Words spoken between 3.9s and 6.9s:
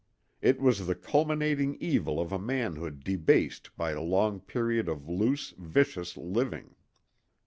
a long period of loose, vicious living.